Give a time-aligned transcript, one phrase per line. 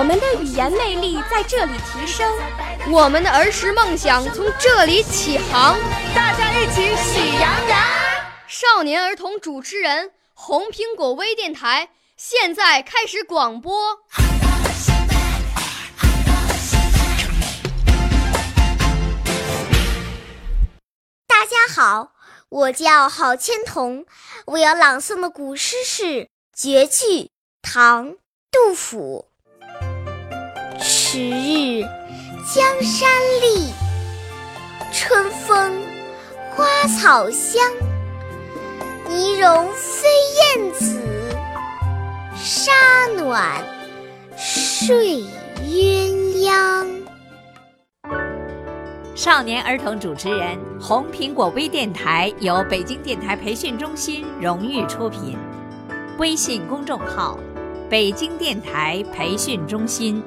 [0.00, 2.26] 我们的语言魅力在这里提升，
[2.90, 5.78] 我们的儿时梦想从这里起航。
[6.14, 7.78] 大家一起喜羊羊。
[8.48, 13.98] 少年儿童主持人，红苹果微电台现在开始广播。
[21.26, 22.12] 大家好，
[22.48, 24.06] 我叫郝千桐，
[24.46, 28.12] 我要朗诵的古诗是绝句，唐·
[28.50, 29.26] 杜甫。
[31.12, 31.82] 迟日
[32.54, 33.10] 江山
[33.42, 33.72] 丽，
[34.92, 35.82] 春风
[36.54, 37.60] 花草香。
[39.08, 41.02] 泥融飞燕子，
[42.36, 42.70] 沙
[43.16, 43.60] 暖
[44.36, 45.24] 睡
[45.64, 46.86] 鸳鸯。
[49.16, 55.36] 少年儿童主持人，红苹果微电台由北京电台培训中心荣誉出品，
[56.18, 57.36] 微信公众号：
[57.88, 60.22] 北京电台培训中心。